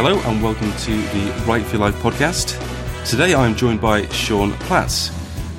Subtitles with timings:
[0.00, 2.54] Hello and welcome to the Write for Your Life podcast.
[3.04, 5.10] Today I'm joined by Sean Platts,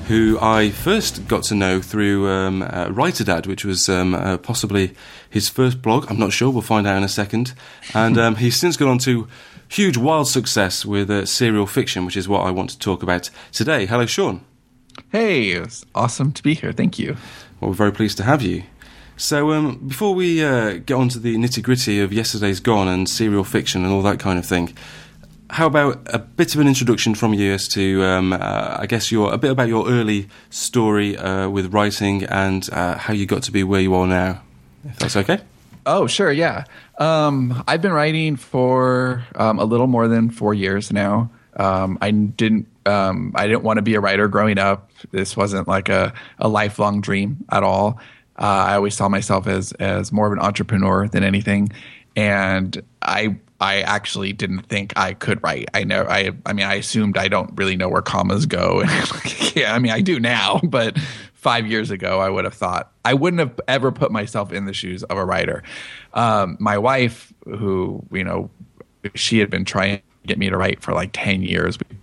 [0.07, 4.37] who I first got to know through um, uh, Writer Dad, which was um, uh,
[4.37, 4.95] possibly
[5.29, 6.09] his first blog.
[6.09, 7.53] I'm not sure, we'll find out in a second.
[7.93, 9.27] And um, he's since gone on to
[9.67, 13.29] huge, wild success with uh, serial fiction, which is what I want to talk about
[13.51, 13.87] today.
[13.87, 14.39] Hello, Sean.
[15.11, 16.71] Hey, it's awesome to be here.
[16.71, 17.17] Thank you.
[17.59, 18.63] Well, we're very pleased to have you.
[19.19, 23.07] So, um, before we uh, get on to the nitty gritty of yesterday's gone and
[23.07, 24.73] serial fiction and all that kind of thing,
[25.49, 29.11] how about a bit of an introduction from you as to, um, uh, I guess,
[29.11, 33.43] your a bit about your early story uh, with writing and uh, how you got
[33.43, 34.41] to be where you are now,
[34.85, 35.41] if that's okay.
[35.85, 36.63] Oh, sure, yeah.
[36.97, 41.29] Um, I've been writing for um, a little more than four years now.
[41.57, 42.67] Um, I didn't.
[42.85, 44.89] Um, I didn't want to be a writer growing up.
[45.11, 47.99] This wasn't like a, a lifelong dream at all.
[48.39, 51.69] Uh, I always saw myself as as more of an entrepreneur than anything,
[52.15, 55.69] and I I actually didn't think I could write.
[55.73, 58.83] I know I I mean I assumed I don't really know where commas go.
[59.55, 60.97] yeah, I mean I do now, but
[61.33, 64.73] five years ago I would have thought I wouldn't have ever put myself in the
[64.73, 65.63] shoes of a writer.
[66.13, 68.49] Um, my wife, who you know,
[69.15, 71.77] she had been trying to get me to write for like ten years.
[71.77, 71.97] We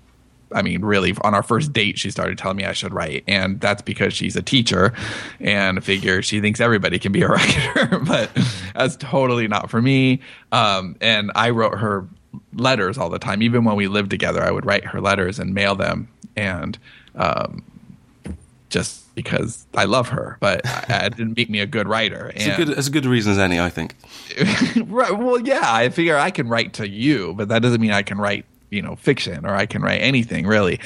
[0.52, 3.60] I mean, really, on our first date, she started telling me I should write, and
[3.60, 4.92] that's because she's a teacher,
[5.40, 8.30] and I figure she thinks everybody can be a writer, but
[8.74, 10.20] that's totally not for me.
[10.52, 12.06] Um, and I wrote her
[12.54, 14.42] letters all the time, even when we lived together.
[14.42, 16.78] I would write her letters and mail them, and
[17.16, 17.64] um,
[18.68, 22.30] just because I love her, but it didn't make me a good writer.
[22.34, 23.94] It's, a good, it's a good reason as any, I think.
[24.86, 25.16] right.
[25.16, 28.18] Well, yeah, I figure I can write to you, but that doesn't mean I can
[28.18, 30.80] write you know fiction or I can write anything really.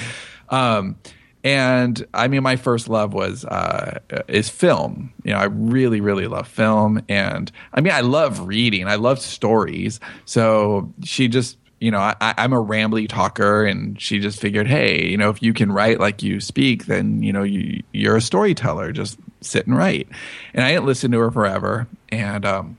[0.48, 0.96] Um,
[1.42, 5.12] and I mean, my first love was uh, is film.
[5.24, 8.86] You know, I really, really love film, and I mean, I love reading.
[8.86, 10.00] I love stories.
[10.26, 15.06] So she just, you know, I, I'm a rambly talker, and she just figured, hey,
[15.08, 18.22] you know, if you can write like you speak, then you know, you you're a
[18.22, 18.92] storyteller.
[18.92, 20.08] Just sit and write.
[20.52, 22.76] And I didn't listen to her forever, and um,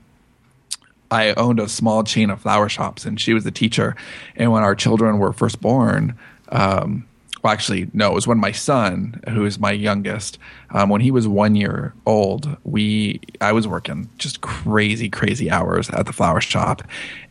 [1.12, 3.94] I owned a small chain of flower shops, and she was the teacher.
[4.34, 6.18] And when our children were first born,
[6.48, 7.06] um,
[7.42, 10.38] well, actually, no, it was when my son, who is my youngest,
[10.70, 15.90] um, when he was one year old, we I was working just crazy, crazy hours
[15.90, 16.82] at the flower shop,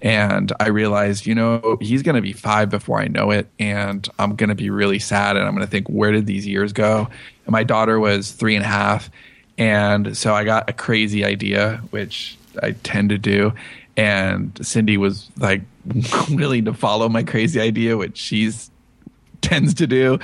[0.01, 4.07] and I realized, you know, he's going to be five before I know it, and
[4.19, 6.71] I'm going to be really sad, and I'm going to think, where did these years
[6.71, 7.09] go?
[7.45, 9.09] And my daughter was three and a half,
[9.57, 13.53] and so I got a crazy idea, which I tend to do.
[13.97, 15.61] And Cindy was like
[16.29, 18.71] willing to follow my crazy idea, which she's
[19.41, 20.19] tends to do,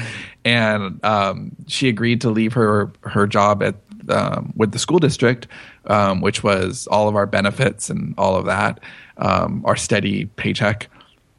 [0.45, 3.75] and um, she agreed to leave her her job at
[4.09, 5.47] um, with the school district,
[5.87, 8.79] um, which was all of our benefits and all of that,
[9.17, 10.87] um, our steady paycheck.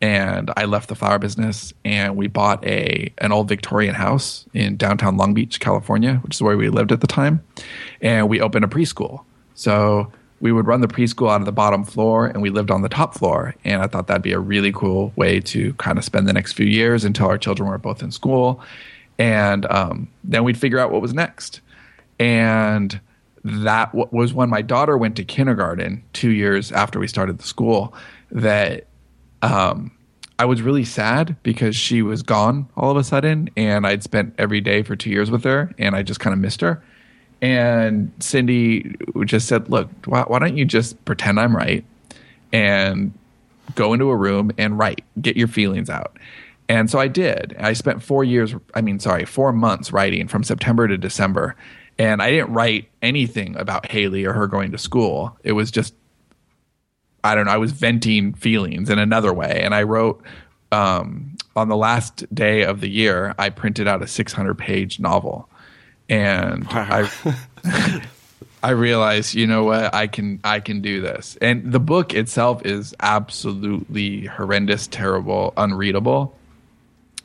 [0.00, 4.76] And I left the flower business, and we bought a an old Victorian house in
[4.76, 7.42] downtown Long Beach, California, which is where we lived at the time,
[8.00, 9.24] and we opened a preschool.
[9.54, 12.82] So we would run the preschool out of the bottom floor and we lived on
[12.82, 13.54] the top floor.
[13.64, 16.52] And I thought that'd be a really cool way to kind of spend the next
[16.52, 18.60] few years until our children were both in school.
[19.18, 21.60] And um, then we'd figure out what was next.
[22.20, 23.00] And
[23.42, 27.94] that was when my daughter went to kindergarten two years after we started the school
[28.30, 28.86] that
[29.42, 29.90] um,
[30.38, 33.50] I was really sad because she was gone all of a sudden.
[33.56, 36.38] And I'd spent every day for two years with her and I just kind of
[36.38, 36.82] missed her.
[37.40, 41.84] And Cindy just said, Look, why, why, don't you just pretend I'm right
[42.52, 43.12] and
[43.74, 46.18] go into a room and write, get your feelings out.
[46.68, 47.56] And so I did.
[47.58, 51.56] I spent four years, I mean, sorry, four months writing from September to December.
[51.98, 55.36] And I didn't write anything about Haley or her going to school.
[55.44, 55.94] It was just,
[57.24, 59.60] I don't know, I was venting feelings in another way.
[59.62, 60.22] And I wrote,
[60.70, 65.48] um, on the last day of the year, I printed out a 600 page novel
[66.08, 67.08] and wow.
[67.64, 68.02] I
[68.62, 71.36] I realized, you know what, I can I can do this.
[71.40, 76.34] And the book itself is absolutely horrendous, terrible, unreadable.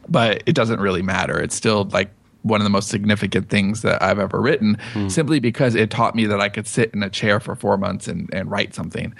[0.07, 1.39] But it doesn't really matter.
[1.39, 2.09] It's still like
[2.41, 5.07] one of the most significant things that I've ever written, hmm.
[5.07, 8.07] simply because it taught me that I could sit in a chair for four months
[8.07, 9.15] and, and write something.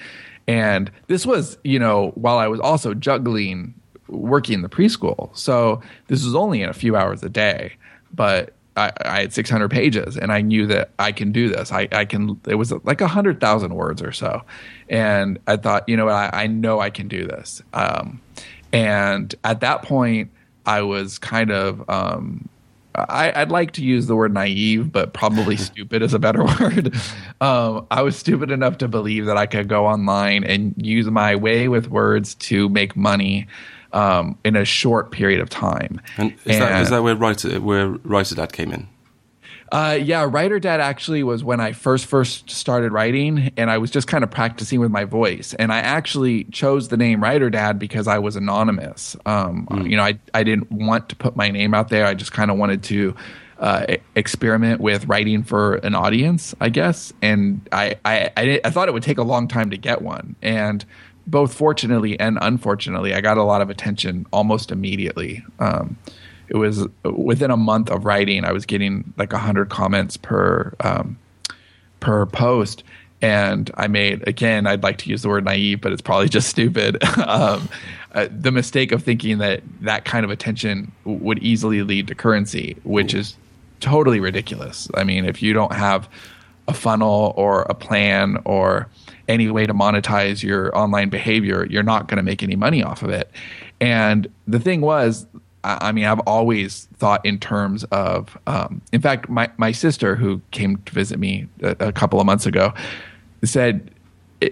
[0.45, 3.73] And this was, you know, while I was also juggling
[4.09, 5.35] working in the preschool.
[5.35, 7.73] So this was only in a few hours a day.
[8.13, 11.71] But I, I, had 600 pages and I knew that I can do this.
[11.71, 14.41] I, I can, it was like a hundred thousand words or so.
[14.89, 17.61] And I thought, you know what, I, I know I can do this.
[17.73, 18.21] Um,
[18.71, 20.31] and at that point
[20.65, 22.49] I was kind of, um,
[22.95, 26.95] I, would like to use the word naive, but probably stupid is a better word.
[27.41, 31.35] Um, I was stupid enough to believe that I could go online and use my
[31.35, 33.47] way with words to make money
[33.93, 36.01] um, in a short period of time.
[36.17, 38.87] And is, and, that, is that where writer where writer dad came in?
[39.71, 43.89] Uh, yeah, Writer Dad actually was when I first first started writing, and I was
[43.89, 45.55] just kind of practicing with my voice.
[45.55, 49.15] And I actually chose the name Writer Dad because I was anonymous.
[49.25, 49.89] Um, mm.
[49.89, 52.05] You know, I I didn't want to put my name out there.
[52.05, 53.15] I just kind of wanted to
[53.57, 57.11] uh, experiment with writing for an audience, I guess.
[57.23, 60.35] And I I I, I thought it would take a long time to get one,
[60.43, 60.85] and
[61.27, 65.43] both fortunately and unfortunately, I got a lot of attention almost immediately.
[65.59, 65.97] Um,
[66.49, 71.17] it was within a month of writing, I was getting like hundred comments per um,
[71.99, 72.83] per post,
[73.21, 74.67] and I made again.
[74.67, 77.03] I'd like to use the word naive, but it's probably just stupid.
[77.19, 77.69] um,
[78.13, 82.75] uh, the mistake of thinking that that kind of attention would easily lead to currency,
[82.83, 83.35] which is
[83.79, 84.87] totally ridiculous.
[84.93, 86.07] I mean, if you don't have
[86.67, 88.87] a funnel or a plan or
[89.27, 93.03] any way to monetize your online behavior, you're not going to make any money off
[93.03, 93.31] of it.
[93.79, 95.25] And the thing was,
[95.63, 98.37] I mean, I've always thought in terms of.
[98.47, 102.25] Um, in fact, my my sister, who came to visit me a, a couple of
[102.25, 102.73] months ago,
[103.43, 103.89] said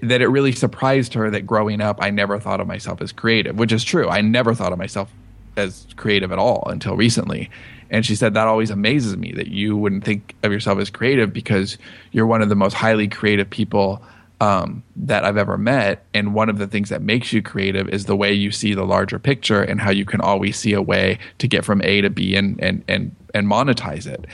[0.02, 3.58] that it really surprised her that growing up, I never thought of myself as creative,
[3.58, 4.08] which is true.
[4.08, 5.12] I never thought of myself
[5.58, 7.50] as creative at all until recently.
[7.90, 11.34] And she said that always amazes me that you wouldn't think of yourself as creative
[11.34, 11.78] because
[12.14, 14.02] you're one of the most highly creative people
[14.42, 16.04] um, that I've ever met.
[16.16, 18.84] And one of the things that makes you creative is the way you see the
[18.84, 22.10] larger picture and how you can always see a way to get from A to
[22.10, 24.26] B and and and and monetize it.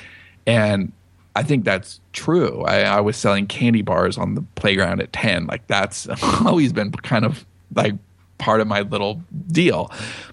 [0.48, 0.94] And
[1.36, 2.64] I think that's true.
[2.64, 5.46] I, I was selling candy bars on the playground at ten.
[5.46, 6.08] Like that's
[6.46, 7.46] always been kind of
[7.76, 7.96] like
[8.38, 9.92] part of my little deal.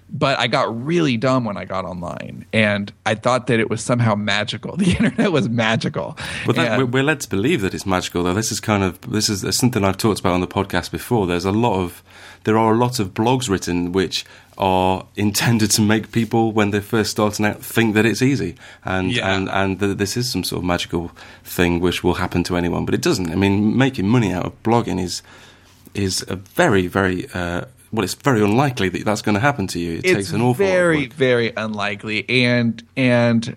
[0.09, 3.81] But I got really dumb when I got online, and I thought that it was
[3.81, 4.77] somehow magical.
[4.85, 6.17] The internet was magical.
[6.45, 8.33] Well, that, we're, we're led to believe that it's magical, though.
[8.33, 11.25] This is kind of this is something I've talked about on the podcast before.
[11.25, 12.03] There's a lot of
[12.45, 14.23] there are a lot of blogs written which
[14.57, 18.55] are intended to make people when they're first starting out think that it's easy
[18.85, 19.35] and yeah.
[19.35, 21.11] and and that this is some sort of magical
[21.43, 24.63] thing which will happen to anyone but it doesn't i mean making money out of
[24.63, 25.21] blogging is
[25.93, 29.79] is a very very uh, well, it's very unlikely that that's going to happen to
[29.79, 29.93] you.
[29.93, 30.71] It it's takes an awful lot.
[30.71, 32.29] very, very unlikely.
[32.29, 33.55] And and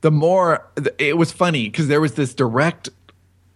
[0.00, 0.66] the more
[0.98, 2.88] it was funny because there was this direct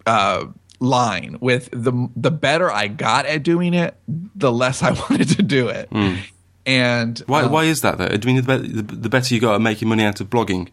[0.06, 0.46] uh,
[0.80, 5.42] line with the the better I got at doing it, the less I wanted to
[5.42, 5.90] do it.
[5.90, 6.18] Mm.
[6.64, 8.06] And why um, why is that though?
[8.06, 10.68] I mean, the, the, better you got at making money out of blogging,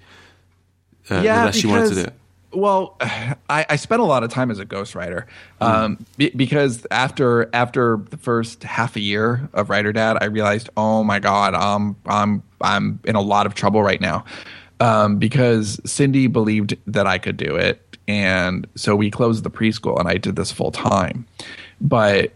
[1.09, 2.13] uh, yeah, the less you wanted to do it.
[2.51, 5.25] Well, I, I, spent a lot of time as a ghostwriter
[5.61, 6.05] um, mm.
[6.17, 11.03] be, because after after the first half a year of Writer Dad, I realized, oh
[11.03, 14.25] my god, I'm I'm I'm in a lot of trouble right now
[14.79, 19.99] um, because Cindy believed that I could do it, and so we closed the preschool,
[19.99, 21.25] and I did this full time.
[21.81, 22.33] But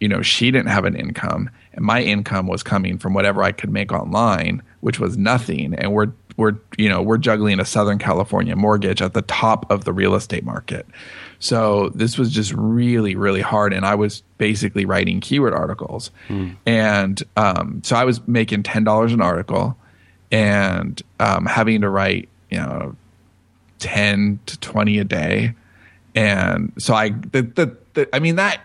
[0.00, 3.52] you know, she didn't have an income, and my income was coming from whatever I
[3.52, 6.12] could make online, which was nothing, and we're
[6.42, 10.16] we're you know we're juggling a Southern California mortgage at the top of the real
[10.16, 10.84] estate market.
[11.38, 16.56] So this was just really really hard, and I was basically writing keyword articles, mm.
[16.66, 19.76] and um, so I was making ten dollars an article,
[20.32, 22.96] and um, having to write you know
[23.78, 25.54] ten to twenty a day,
[26.16, 28.60] and so I the, the, the I mean that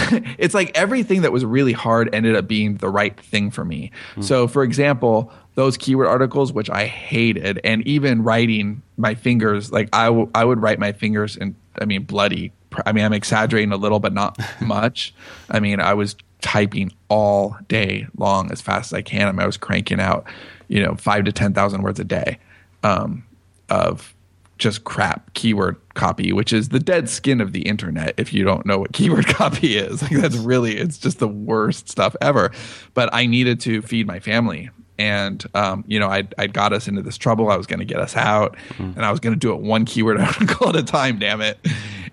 [0.38, 3.90] it's like everything that was really hard ended up being the right thing for me.
[4.16, 4.24] Mm.
[4.24, 9.88] So, for example, those keyword articles, which I hated, and even writing my fingers, like
[9.92, 12.52] I, w- I would write my fingers and I mean, bloody.
[12.86, 15.14] I mean, I'm exaggerating a little, but not much.
[15.50, 19.28] I mean, I was typing all day long as fast as I can.
[19.28, 20.24] I, mean, I was cranking out,
[20.68, 22.38] you know, five to 10,000 words a day
[22.82, 23.24] um,
[23.68, 24.14] of
[24.60, 28.14] just crap keyword copy, which is the dead skin of the internet.
[28.16, 31.88] If you don't know what keyword copy is, like that's really, it's just the worst
[31.88, 32.52] stuff ever.
[32.94, 34.70] But I needed to feed my family.
[34.98, 37.50] And, um, you know, I I got us into this trouble.
[37.50, 38.82] I was going to get us out mm-hmm.
[38.82, 41.58] and I was going to do it one keyword article at a time, damn it.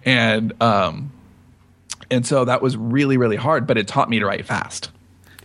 [0.06, 1.12] And, um,
[2.10, 4.90] and so that was really, really hard, but it taught me to write fast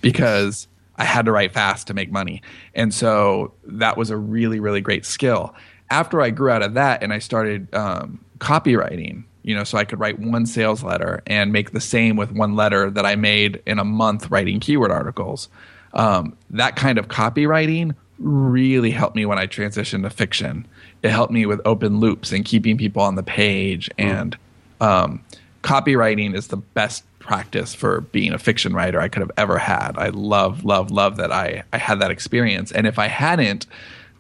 [0.00, 2.42] because I had to write fast to make money.
[2.76, 5.52] And so that was a really, really great skill
[5.93, 9.85] after I grew out of that and I started um, copywriting, you know, so I
[9.85, 13.63] could write one sales letter and make the same with one letter that I made
[13.67, 15.51] in a month writing keyword articles.
[15.93, 20.67] Um, that kind of copywriting really helped me when I transitioned to fiction.
[21.03, 23.91] It helped me with open loops and keeping people on the page.
[23.99, 24.05] Mm.
[24.05, 24.39] And
[24.81, 25.25] um,
[25.63, 29.99] copywriting is the best practice for being a fiction writer I could have ever had.
[29.99, 32.73] I love, love, love that I, I had that experience.
[32.73, 33.67] And if I hadn't,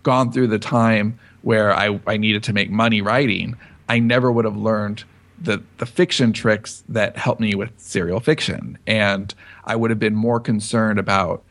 [0.02, 3.56] gone through the time where I, I needed to make money writing,
[3.88, 5.04] I never would have learned
[5.40, 10.14] the the fiction tricks that helped me with serial fiction, and I would have been
[10.14, 11.42] more concerned about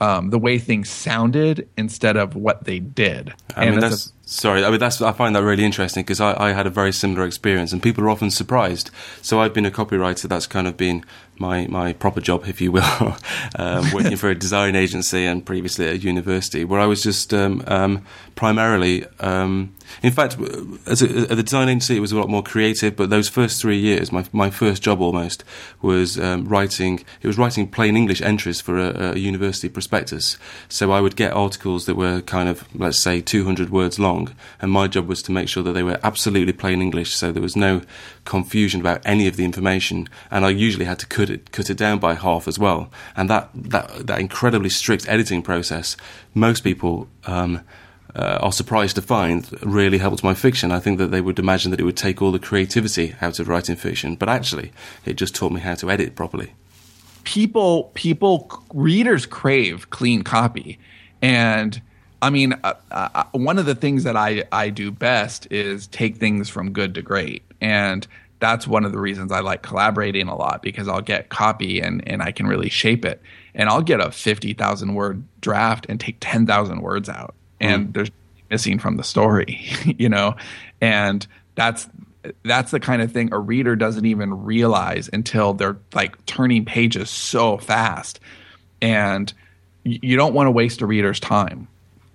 [0.00, 3.32] um, the way things sounded instead of what they did.
[3.56, 4.64] I and mean, that's sorry.
[4.64, 7.26] I mean, that's I find that really interesting because I, I had a very similar
[7.26, 8.90] experience, and people are often surprised.
[9.22, 10.28] So I've been a copywriter.
[10.28, 11.04] That's kind of been
[11.40, 13.16] my my proper job, if you will,
[13.56, 17.32] um, working for a design agency and previously at a university, where I was just
[17.32, 18.04] um, um,
[18.34, 19.04] primarily.
[19.20, 20.36] Um, in fact,
[20.86, 22.96] as a, at the design agency, it was a lot more creative.
[22.96, 25.44] But those first three years, my my first job almost
[25.80, 27.04] was um, writing.
[27.22, 30.36] It was writing plain English entries for a, a university prospectus.
[30.68, 34.17] So I would get articles that were kind of let's say 200 words long,
[34.60, 37.42] and my job was to make sure that they were absolutely plain English, so there
[37.42, 37.82] was no
[38.24, 40.08] confusion about any of the information.
[40.30, 42.90] And I usually had to cut it cut it down by half as well.
[43.16, 45.96] And that that that incredibly strict editing process,
[46.34, 47.08] most people.
[47.26, 47.60] Um,
[48.16, 50.72] uh, are surprised to find really helped my fiction.
[50.72, 53.48] I think that they would imagine that it would take all the creativity out of
[53.48, 54.72] writing fiction, but actually,
[55.04, 56.54] it just taught me how to edit properly.
[57.24, 60.78] People, people, readers crave clean copy,
[61.20, 61.80] and
[62.20, 66.16] I mean, uh, uh, one of the things that I I do best is take
[66.16, 68.06] things from good to great, and
[68.40, 72.06] that's one of the reasons I like collaborating a lot because I'll get copy and
[72.08, 73.22] and I can really shape it,
[73.54, 77.34] and I'll get a fifty thousand word draft and take ten thousand words out.
[77.60, 77.92] And mm.
[77.94, 78.10] there's
[78.50, 80.34] missing from the story, you know,
[80.80, 81.88] and that's
[82.44, 87.10] that's the kind of thing a reader doesn't even realize until they're like turning pages
[87.10, 88.18] so fast,
[88.82, 89.32] and
[89.84, 91.68] you don't want to waste a reader's time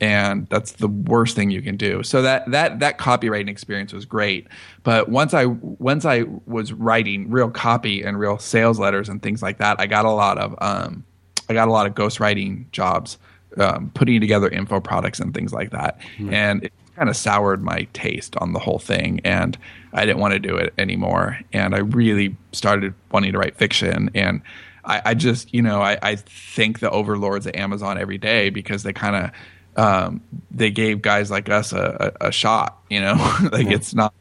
[0.03, 2.03] and that's the worst thing you can do.
[2.03, 4.48] So that that that copywriting experience was great,
[4.83, 9.41] but once I once I was writing real copy and real sales letters and things
[9.41, 11.05] like that, I got a lot of um,
[11.48, 13.17] I got a lot of ghostwriting jobs
[13.57, 16.00] um, putting together info products and things like that.
[16.17, 16.33] Mm-hmm.
[16.33, 19.22] And it kind of soured my taste on the whole thing.
[19.24, 19.57] And
[19.93, 21.39] I didn't want to do it anymore.
[21.53, 24.12] And I really started wanting to write fiction.
[24.13, 24.41] And
[24.83, 28.83] I, I just, you know, I, I, thank the overlords at Amazon every day because
[28.83, 29.31] they kind of,
[29.75, 33.13] um, they gave guys like us a, a, a shot, you know,
[33.51, 33.73] like yeah.
[33.73, 34.13] it's not,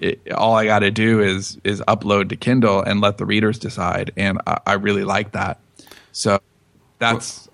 [0.00, 3.58] it, all I got to do is is upload to Kindle and let the readers
[3.58, 5.58] decide, and I, I really like that.
[6.12, 6.38] So
[6.98, 7.45] that's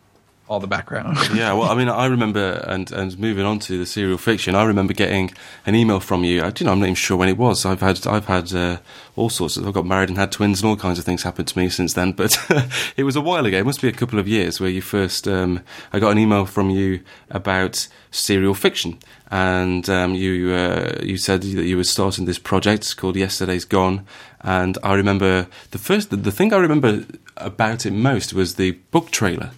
[0.48, 1.16] all the background.
[1.34, 4.64] yeah, well, I mean, I remember, and and moving on to the serial fiction, I
[4.64, 5.32] remember getting
[5.64, 6.42] an email from you.
[6.42, 7.64] I, you know, I'm not even sure when it was.
[7.64, 8.78] I've had I've had uh,
[9.16, 9.56] all sorts.
[9.56, 11.68] Of, I've got married and had twins, and all kinds of things happened to me
[11.68, 12.12] since then.
[12.12, 12.36] But
[12.96, 13.58] it was a while ago.
[13.58, 15.26] It must be a couple of years where you first.
[15.28, 15.60] Um,
[15.92, 18.98] I got an email from you about serial fiction,
[19.30, 24.04] and um, you uh, you said that you were starting this project called Yesterday's Gone.
[24.44, 27.06] And I remember the first the, the thing I remember
[27.36, 29.52] about it most was the book trailer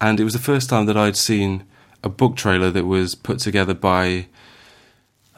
[0.00, 1.64] and it was the first time that I'd seen
[2.02, 4.26] a book trailer that was put together by.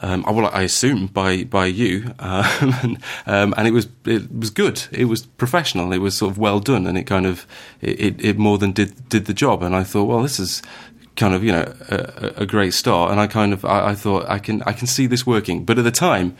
[0.01, 2.45] Um, well, I assume by by you, um,
[2.83, 4.83] and, um, and, it was it was good.
[4.91, 5.93] It was professional.
[5.93, 7.47] It was sort of well done, and it kind of
[7.81, 9.63] it, it, more than did did the job.
[9.63, 10.61] And I thought, well, this is
[11.15, 13.11] kind of you know a, a great start.
[13.11, 15.63] And I kind of I, I, thought I can I can see this working.
[15.63, 16.35] But at the time,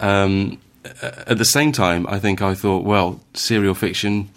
[0.00, 0.60] um,
[1.02, 4.28] at the same time, I think I thought, well, serial fiction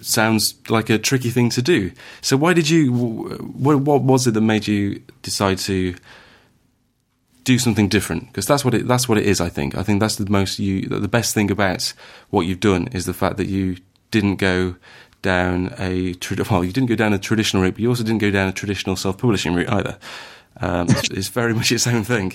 [0.00, 1.92] sounds like a tricky thing to do.
[2.20, 2.92] So why did you?
[2.92, 5.94] What, what was it that made you decide to
[7.44, 8.26] do something different?
[8.28, 9.40] Because that's what it that's what it is.
[9.40, 9.76] I think.
[9.76, 11.92] I think that's the most you the best thing about
[12.30, 13.76] what you've done is the fact that you
[14.10, 14.76] didn't go
[15.22, 16.14] down a
[16.50, 18.52] well, you didn't go down a traditional route, but you also didn't go down a
[18.52, 19.98] traditional self publishing route either.
[20.60, 22.34] Um, it's, it's, very much its own thing.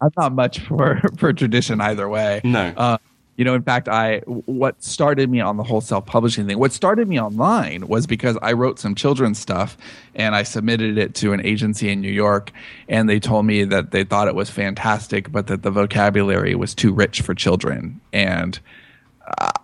[0.00, 2.40] I'm not much for for tradition either way.
[2.44, 2.72] No.
[2.76, 2.98] Uh,
[3.36, 7.08] you know in fact i what started me on the whole self-publishing thing what started
[7.08, 9.76] me online was because i wrote some children's stuff
[10.14, 12.52] and i submitted it to an agency in new york
[12.88, 16.74] and they told me that they thought it was fantastic but that the vocabulary was
[16.74, 18.00] too rich for children.
[18.12, 18.58] And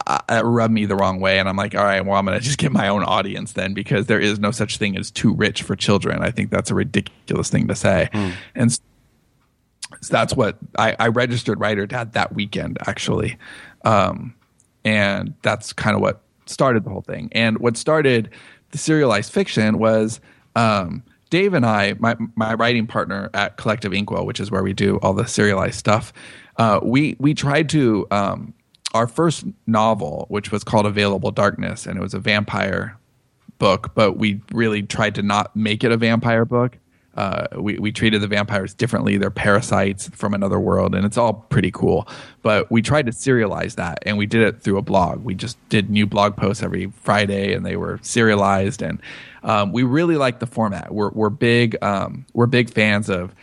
[0.07, 2.39] uh, it rubbed me the wrong way and i'm like all right well i'm going
[2.39, 5.35] to just get my own audience then because there is no such thing as too
[5.35, 6.23] rich for children.
[6.23, 8.09] I think that's a ridiculous thing to say.
[8.13, 8.33] Mm.
[8.55, 8.81] and so
[10.01, 13.37] so that's what I, I registered Writer Dad that weekend actually,
[13.85, 14.35] um,
[14.85, 17.29] and that's kind of what started the whole thing.
[17.33, 18.31] And what started
[18.71, 20.21] the serialized fiction was
[20.57, 24.73] um, Dave and I, my my writing partner at Collective Inkwell, which is where we
[24.73, 26.13] do all the serialized stuff.
[26.57, 28.55] Uh, we we tried to um,
[28.95, 32.97] our first novel, which was called Available Darkness, and it was a vampire
[33.59, 36.79] book, but we really tried to not make it a vampire book
[37.19, 39.19] Uh, we we treated the vampires differently.
[39.19, 42.07] They're parasites from another world, and it's all pretty cool.
[42.43, 45.25] But we tried to serialize that, and we did it through a blog.
[45.25, 48.83] We just did new blog posts every Friday, and they were serialized.
[48.83, 49.03] And
[49.43, 50.95] um, we really like the format.
[50.95, 53.35] We're we're big um, we're big fans of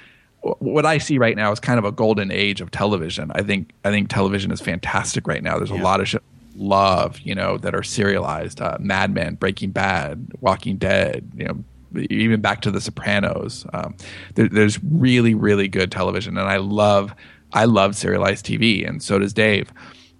[0.59, 3.29] what I see right now is kind of a golden age of television.
[3.35, 5.57] I think I think television is fantastic right now.
[5.57, 5.81] There's yeah.
[5.81, 6.15] a lot of sh-
[6.55, 8.61] love, you know, that are serialized.
[8.61, 11.61] Uh, Mad Men, Breaking Bad, Walking Dead, you know,
[11.97, 13.65] even back to The Sopranos.
[13.73, 13.95] Um,
[14.35, 17.13] there, there's really really good television, and I love
[17.53, 19.71] I love serialized TV, and so does Dave.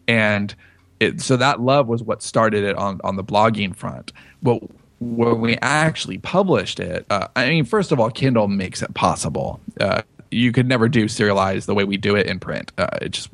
[0.07, 0.53] And
[0.99, 4.11] it, so that love was what started it on on the blogging front.
[4.41, 4.59] But
[4.99, 9.59] when we actually published it, uh, I mean, first of all, Kindle makes it possible.
[9.79, 10.01] Uh,
[10.31, 12.71] you could never do serialized the way we do it in print.
[12.77, 13.29] Uh, it just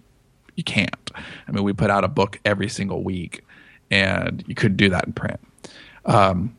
[0.55, 1.12] you can't.
[1.48, 3.43] I mean, we put out a book every single week,
[3.89, 5.39] and you couldn't do that in print.
[6.05, 6.55] Um,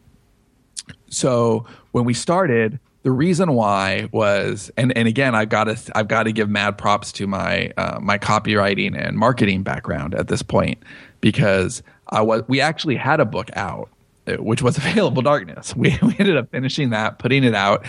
[1.13, 6.09] so when we started, the reason why was, and and again, I've got to I've
[6.09, 10.43] got to give mad props to my uh, my copywriting and marketing background at this
[10.43, 10.83] point
[11.21, 13.89] because I was we actually had a book out
[14.27, 15.75] uh, which was Available Darkness.
[15.75, 17.85] We, we ended up finishing that, putting it out,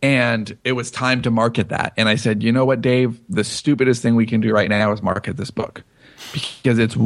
[0.00, 1.92] and it was time to market that.
[1.96, 3.20] And I said, you know what, Dave?
[3.28, 5.82] The stupidest thing we can do right now is market this book
[6.32, 6.96] because it's,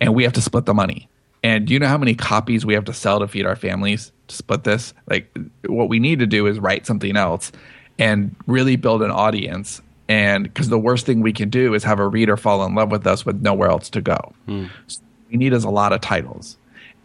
[0.00, 1.08] and we have to split the money.
[1.42, 4.12] And do you know how many copies we have to sell to feed our families
[4.36, 4.94] split this?
[5.08, 7.52] Like, what we need to do is write something else
[7.98, 9.82] and really build an audience.
[10.08, 12.90] And because the worst thing we can do is have a reader fall in love
[12.90, 14.32] with us with nowhere else to go.
[14.46, 14.66] Hmm.
[14.86, 16.56] So we need is a lot of titles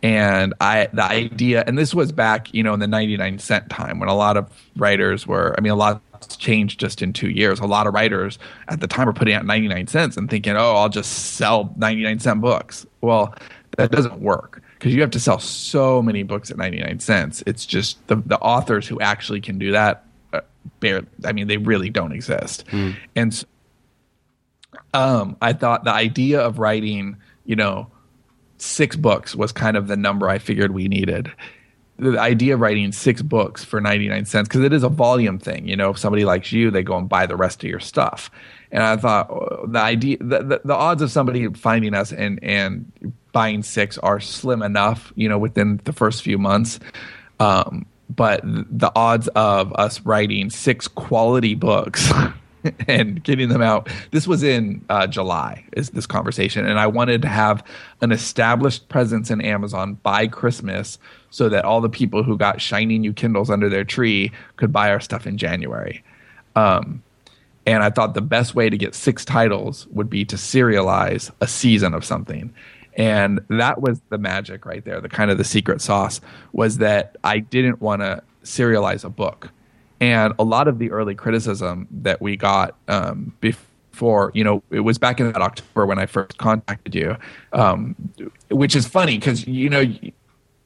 [0.05, 3.99] and I the idea and this was back you know in the 99 cent time
[3.99, 6.01] when a lot of writers were I mean a lot
[6.37, 9.45] changed just in 2 years a lot of writers at the time were putting out
[9.45, 13.33] 99 cents and thinking oh I'll just sell 99 cent books well
[13.77, 17.65] that doesn't work because you have to sell so many books at 99 cents it's
[17.65, 20.41] just the the authors who actually can do that uh,
[20.79, 22.95] bear I mean they really don't exist mm.
[23.15, 23.47] and so,
[24.93, 27.89] um I thought the idea of writing you know
[28.57, 31.31] six books was kind of the number I figured we needed.
[31.97, 35.67] The idea of writing six books for 99 cents, because it is a volume thing.
[35.67, 38.29] You know, if somebody likes you, they go and buy the rest of your stuff.
[38.71, 42.39] And I thought oh, the idea, the, the, the odds of somebody finding us and,
[42.43, 42.91] and
[43.35, 46.79] buying six are slim enough, you know, within the first few months.
[47.41, 52.09] Um, but the odds of us writing six quality books
[52.87, 53.89] and getting them out.
[54.11, 56.65] This was in uh, July, is this conversation.
[56.65, 57.61] And I wanted to have
[57.99, 60.97] an established presence in Amazon by Christmas
[61.29, 64.91] so that all the people who got shiny new Kindles under their tree could buy
[64.91, 66.05] our stuff in January.
[66.55, 67.03] Um,
[67.65, 71.47] and I thought the best way to get six titles would be to serialize a
[71.49, 72.53] season of something.
[72.95, 75.01] And that was the magic right there.
[75.01, 76.21] The kind of the secret sauce
[76.53, 79.49] was that I didn't want to serialize a book
[79.99, 84.81] and a lot of the early criticism that we got um, before, you know, it
[84.81, 87.17] was back in that October when I first contacted you,
[87.53, 87.95] um,
[88.49, 89.85] which is funny because, you know,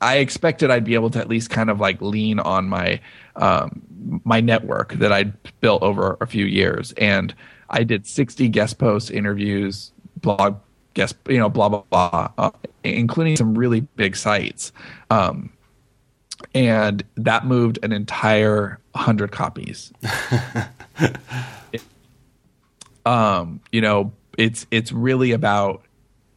[0.01, 3.01] I expected I'd be able to at least kind of like lean on my
[3.35, 3.81] um,
[4.23, 7.35] my network that I'd built over a few years, and
[7.69, 10.57] I did 60 guest posts, interviews, blog
[10.93, 12.51] guest, you know, blah blah blah, uh,
[12.83, 14.71] including some really big sites.
[15.09, 15.51] Um,
[16.53, 19.91] and that moved an entire hundred copies.
[21.73, 21.83] it,
[23.05, 25.83] um, you know, it's it's really about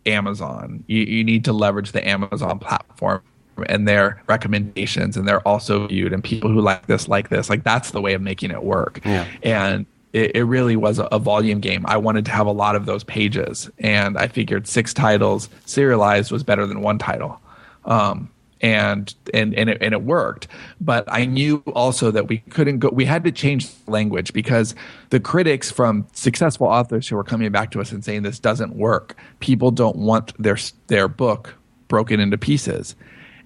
[0.07, 0.85] Amazon.
[0.87, 3.23] You, you need to leverage the Amazon platform
[3.67, 6.13] and their recommendations, and they're also viewed.
[6.13, 7.49] And people who like this like this.
[7.49, 9.01] Like that's the way of making it work.
[9.05, 9.27] Yeah.
[9.43, 11.85] And it, it really was a, volume game.
[11.87, 16.31] I wanted to have a lot of those pages, and I figured six titles serialized
[16.31, 17.41] was better than one title.
[17.85, 20.47] Um, and and and it, and it worked.
[20.81, 22.91] But I knew also that we couldn't go.
[22.91, 24.75] We had to change language because
[25.11, 28.77] the critics from successful authors who were coming back to us and saying this doesn't
[28.77, 29.17] work.
[29.41, 31.55] People don't want their their book
[31.89, 32.95] broken into pieces,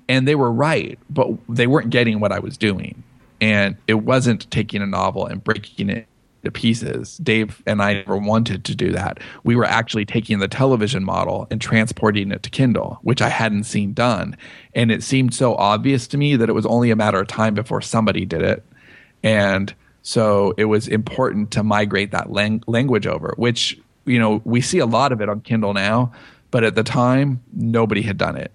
[0.07, 0.98] and they were right.
[1.09, 3.02] But they weren't getting what I was doing,
[3.40, 6.07] and it wasn't taking a novel and breaking it
[6.46, 7.18] to pieces.
[7.18, 9.20] Dave and I never wanted to do that.
[9.44, 13.64] We were actually taking the television model and transporting it to Kindle, which I hadn't
[13.64, 14.37] seen done.
[14.74, 17.54] And it seemed so obvious to me that it was only a matter of time
[17.54, 18.64] before somebody did it.
[19.22, 24.61] And so it was important to migrate that lang- language over, which, you know, we
[24.61, 26.12] see a lot of it on Kindle now,
[26.50, 28.52] but at the time, nobody had done it.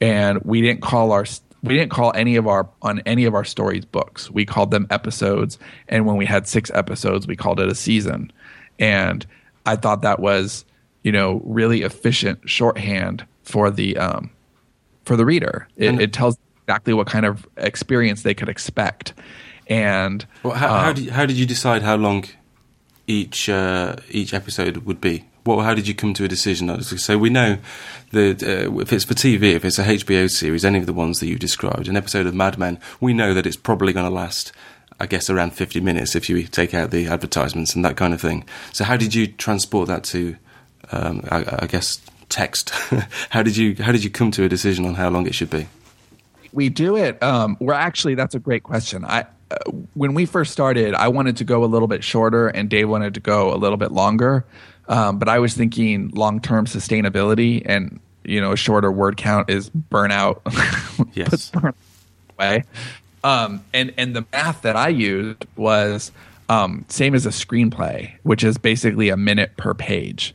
[0.00, 1.24] And we didn't call our
[1.62, 4.30] we didn't call any of our on any of our stories books.
[4.30, 8.32] We called them episodes, and when we had six episodes, we called it a season.
[8.78, 9.24] And
[9.64, 10.64] I thought that was,
[11.02, 14.30] you know, really efficient shorthand for the um,
[15.04, 15.68] for the reader.
[15.76, 19.14] It, it tells exactly what kind of experience they could expect.
[19.68, 22.24] And well, how, how, um, did, how did you decide how long
[23.06, 25.24] each uh, each episode would be?
[25.44, 26.82] What, how did you come to a decision?
[26.82, 27.58] So we know
[28.12, 31.20] that uh, if it's for TV, if it's a HBO series, any of the ones
[31.20, 34.14] that you described, an episode of Mad Men, we know that it's probably going to
[34.14, 34.52] last,
[35.00, 38.20] I guess, around 50 minutes if you take out the advertisements and that kind of
[38.20, 38.44] thing.
[38.72, 40.36] So how did you transport that to,
[40.92, 42.70] um, I, I guess, text?
[43.30, 45.50] how did you how did you come to a decision on how long it should
[45.50, 45.66] be?
[46.52, 47.22] we do it.
[47.22, 49.04] Um, we're actually that's a great question.
[49.04, 49.56] I uh,
[49.94, 53.14] when we first started, I wanted to go a little bit shorter, and Dave wanted
[53.14, 54.44] to go a little bit longer.
[54.88, 59.50] Um, but I was thinking long term sustainability, and you know, a shorter word count
[59.50, 60.40] is burnout.
[61.14, 61.50] Yes.
[61.50, 61.74] burn
[62.38, 62.64] away.
[63.24, 66.12] Um, and and the math that I used was
[66.48, 70.34] um, same as a screenplay, which is basically a minute per page.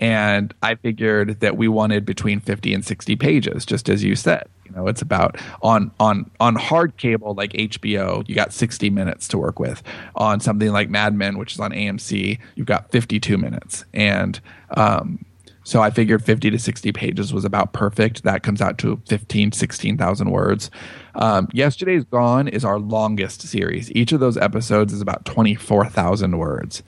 [0.00, 4.48] And I figured that we wanted between 50 and 60 pages, just as you said.
[4.64, 9.26] You know, it's about on on on hard cable like HBO, you got 60 minutes
[9.28, 9.82] to work with.
[10.14, 13.84] On something like Mad Men, which is on AMC, you've got 52 minutes.
[13.94, 14.38] And
[14.76, 15.24] um,
[15.68, 18.22] so I figured 50 to 60 pages was about perfect.
[18.22, 20.70] That comes out to 15, 16,000 words.
[21.14, 23.92] Um, Yesterday's Gone is our longest series.
[23.92, 26.82] Each of those episodes is about 24,000 words,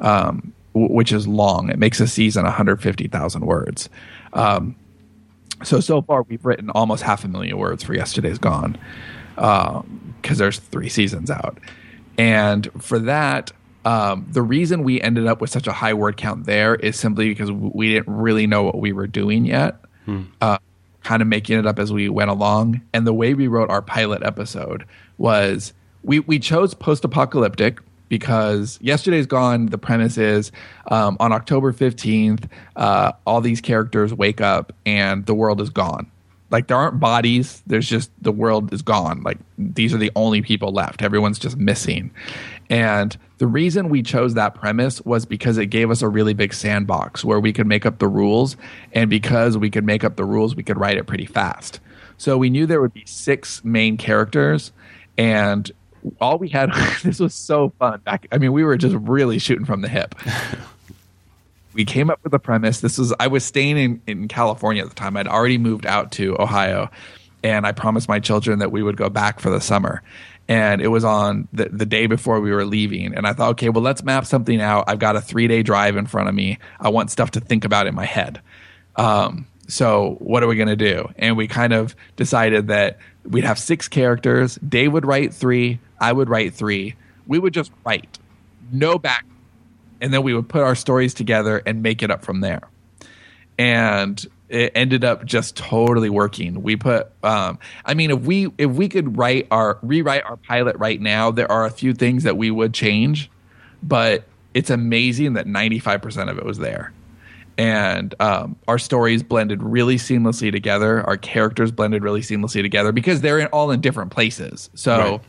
[0.00, 1.70] um, which is long.
[1.70, 3.88] It makes a season 150,000 words.
[4.32, 4.76] Um,
[5.64, 8.76] so, so far, we've written almost half a million words for Yesterday's Gone
[9.34, 11.58] because there's three seasons out.
[12.18, 13.52] And for that,
[13.84, 17.28] um, the reason we ended up with such a high word count there is simply
[17.28, 19.76] because we didn't really know what we were doing yet.
[20.40, 20.58] Uh,
[21.02, 22.80] kind of making it up as we went along.
[22.92, 24.84] And the way we wrote our pilot episode
[25.18, 29.66] was we, we chose post apocalyptic because yesterday's gone.
[29.66, 30.52] The premise is
[30.90, 36.10] um, on October 15th, uh, all these characters wake up and the world is gone.
[36.50, 37.62] Like there aren't bodies.
[37.66, 39.22] There's just the world is gone.
[39.22, 41.02] Like these are the only people left.
[41.02, 42.12] Everyone's just missing.
[42.70, 46.54] And the reason we chose that premise was because it gave us a really big
[46.54, 48.56] sandbox where we could make up the rules.
[48.92, 51.80] And because we could make up the rules, we could write it pretty fast.
[52.16, 54.72] So we knew there would be six main characters.
[55.18, 55.70] And
[56.20, 58.00] all we had, this was so fun.
[58.00, 60.14] Back, I mean, we were just really shooting from the hip.
[61.74, 62.80] we came up with a premise.
[62.80, 65.16] This was, I was staying in, in California at the time.
[65.16, 66.90] I'd already moved out to Ohio.
[67.42, 70.02] And I promised my children that we would go back for the summer
[70.48, 73.68] and it was on the, the day before we were leaving and i thought okay
[73.68, 76.58] well let's map something out i've got a three day drive in front of me
[76.80, 78.40] i want stuff to think about in my head
[78.96, 81.08] um, so what are we going to do?
[81.16, 84.56] And we kind of decided that we'd have six characters.
[84.56, 85.80] Dave would write three.
[86.00, 86.94] I would write three.
[87.26, 88.18] We would just write.
[88.72, 89.24] No back.
[90.00, 92.62] And then we would put our stories together and make it up from there.
[93.58, 96.62] And it ended up just totally working.
[96.62, 100.76] We put, um, I mean, if we if we could write our rewrite our pilot
[100.76, 103.30] right now, there are a few things that we would change,
[103.82, 104.24] but
[104.54, 106.92] it's amazing that ninety five percent of it was there,
[107.58, 111.06] and um, our stories blended really seamlessly together.
[111.06, 114.70] Our characters blended really seamlessly together because they're in, all in different places.
[114.74, 114.98] So.
[114.98, 115.20] Right.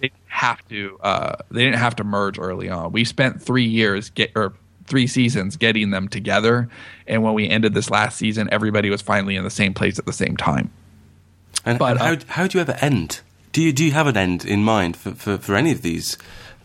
[0.00, 0.98] They didn't have to.
[1.02, 2.90] Uh, they didn't have to merge early on.
[2.90, 4.54] We spent three years get or
[4.86, 6.68] three seasons getting them together.
[7.06, 10.04] And when we ended this last season, everybody was finally in the same place at
[10.04, 10.70] the same time.
[11.64, 13.20] And, But, and how uh, how do you ever end?
[13.52, 16.18] Do you do you have an end in mind for, for, for any of these?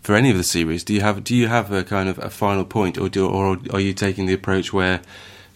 [0.06, 2.30] For any of the series, do you have do you have a kind of a
[2.30, 5.02] final point, or do or are you taking the approach where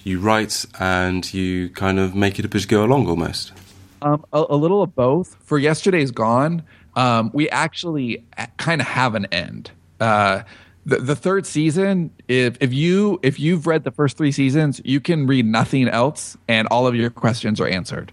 [0.04, 3.52] you write and you kind of make it up as you go along, almost?
[4.02, 5.36] Um, a, a little of both.
[5.42, 6.64] For yesterday's gone,
[6.96, 8.26] um, we actually
[8.58, 9.70] kind of have an end.
[10.00, 10.42] Uh,
[10.84, 15.00] the, the third season, if if you if you've read the first three seasons, you
[15.00, 18.12] can read nothing else, and all of your questions are answered.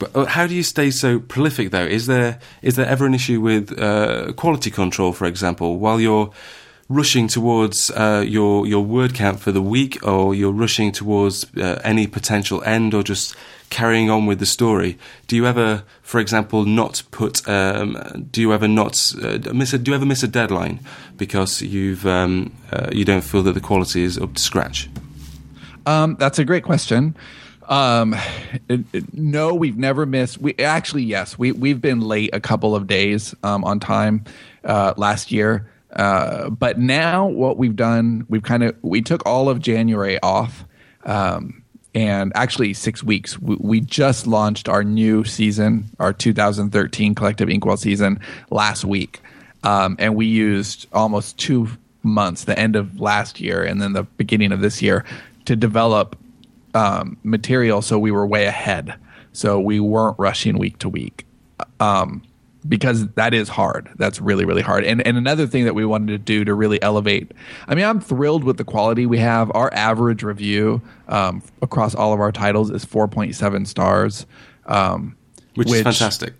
[0.00, 1.84] But uh, how do you stay so prolific, though?
[1.84, 6.32] Is there is there ever an issue with uh, quality control, for example, while you're
[6.88, 11.80] rushing towards uh, your your word count for the week, or you're rushing towards uh,
[11.84, 13.36] any potential end, or just
[13.68, 14.96] carrying on with the story?
[15.26, 17.46] Do you ever, for example, not put?
[17.46, 19.78] Um, do you ever not uh, miss a?
[19.78, 20.80] Do you ever miss a deadline
[21.18, 24.88] because you've um, uh, you don't feel that the quality is up to scratch?
[25.84, 27.14] Um, that's a great question.
[27.70, 28.14] Um,
[28.68, 30.38] it- it- no, we've never missed.
[30.38, 34.24] We actually, yes, we we've been late a couple of days um, on time
[34.64, 35.70] uh, last year.
[35.94, 40.64] Uh, but now what we've done, we've kind of we took all of January off,
[41.04, 41.62] um,
[41.94, 43.38] and actually six weeks.
[43.38, 48.18] We, we just launched our new season, our 2013 Collective Inkwell season
[48.50, 49.20] last week,
[49.62, 51.68] um, and we used almost two
[52.02, 55.04] months, the end of last year and then the beginning of this year,
[55.44, 56.16] to develop
[56.74, 58.94] um, material so we were way ahead.
[59.32, 61.26] So we weren't rushing week to week.
[61.78, 62.22] Um,
[62.68, 63.90] because that is hard.
[63.96, 64.84] That's really, really hard.
[64.84, 67.32] And and another thing that we wanted to do to really elevate.
[67.66, 69.50] I mean, I'm thrilled with the quality we have.
[69.54, 74.26] Our average review um, across all of our titles is 4.7 stars,
[74.66, 75.16] um,
[75.54, 76.34] which, which, is fantastic.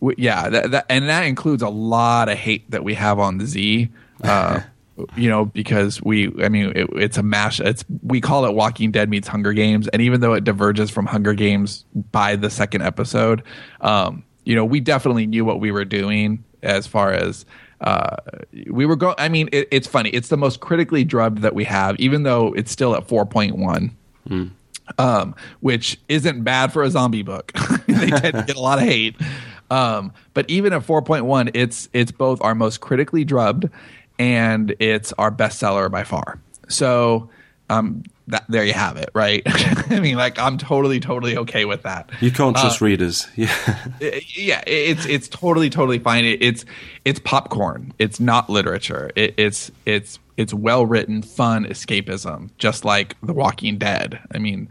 [0.00, 3.38] W- yeah, that, that, and that includes a lot of hate that we have on
[3.38, 3.88] the Z.
[4.22, 4.60] Uh,
[5.16, 7.60] you know, because we, I mean, it, it's a mash.
[7.60, 11.06] It's we call it Walking Dead meets Hunger Games, and even though it diverges from
[11.06, 13.42] Hunger Games by the second episode,
[13.80, 17.44] um, you know, we definitely knew what we were doing as far as
[17.80, 18.16] uh,
[18.70, 19.14] we were going.
[19.18, 20.10] I mean, it, it's funny.
[20.10, 23.90] It's the most critically drubbed that we have, even though it's still at 4.1.
[24.28, 24.50] Mm.
[24.98, 27.52] Um, which isn't bad for a zombie book.
[27.86, 29.16] they tend to get a lot of hate.
[29.70, 33.70] Um, but even at 4.1, it's it's both our most critically drubbed
[34.18, 36.40] and it's our bestseller by far.
[36.68, 37.30] So
[37.68, 39.42] um, that, there you have it, right?
[39.46, 42.10] I mean, like I'm totally, totally okay with that.
[42.20, 43.54] You can't trust uh, readers, yeah.
[44.00, 46.24] yeah, it's it's totally, totally fine.
[46.24, 46.64] It, it's
[47.04, 47.92] it's popcorn.
[47.98, 49.10] It's not literature.
[49.16, 54.20] It, it's it's it's well written, fun escapism, just like The Walking Dead.
[54.32, 54.68] I mean,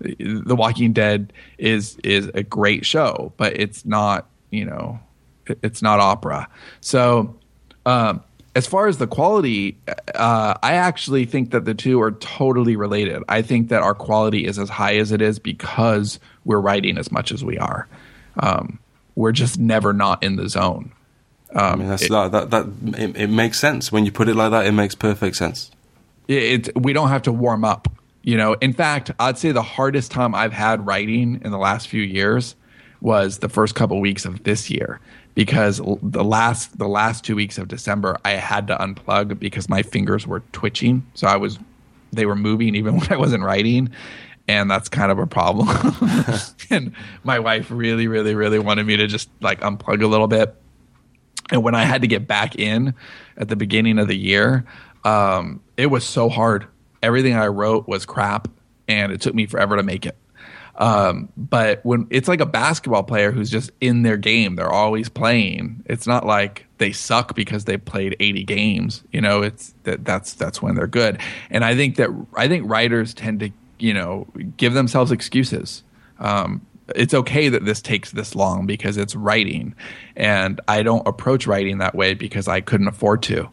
[0.00, 5.00] The Walking Dead is is a great show, but it's not you know,
[5.46, 6.48] it's not opera.
[6.80, 7.36] So.
[7.84, 8.22] Um,
[8.54, 9.78] as far as the quality,
[10.14, 13.22] uh, I actually think that the two are totally related.
[13.28, 17.10] I think that our quality is as high as it is because we're writing as
[17.10, 17.88] much as we are.
[18.38, 18.78] Um,
[19.14, 20.92] we're just never not in the zone.
[21.54, 22.66] Um, I mean, that's, it, that, that, that
[22.98, 24.66] it, it, makes sense when you put it like that.
[24.66, 25.70] It makes perfect sense.
[26.28, 27.88] It, it, we don't have to warm up.
[28.22, 31.88] You know, in fact, I'd say the hardest time I've had writing in the last
[31.88, 32.54] few years
[33.00, 35.00] was the first couple weeks of this year
[35.34, 39.82] because the last the last two weeks of December I had to unplug because my
[39.82, 41.06] fingers were twitching.
[41.14, 41.58] So I was
[42.12, 43.90] they were moving even when I wasn't writing.
[44.48, 45.68] And that's kind of a problem.
[46.70, 46.92] and
[47.22, 50.56] my wife really, really, really wanted me to just like unplug a little bit.
[51.52, 52.94] And when I had to get back in
[53.36, 54.64] at the beginning of the year,
[55.04, 56.66] um, it was so hard.
[57.02, 58.48] Everything I wrote was crap,
[58.88, 60.16] and it took me forever to make it.
[60.76, 65.08] Um, but when it's like a basketball player who's just in their game, they're always
[65.08, 65.82] playing.
[65.86, 69.02] It's not like they suck because they played 80 games.
[69.12, 71.20] You know, it's that that's that's when they're good.
[71.50, 75.82] And I think that I think writers tend to you know give themselves excuses.
[76.18, 79.74] Um, it's okay that this takes this long because it's writing,
[80.16, 83.48] and I don't approach writing that way because I couldn't afford to.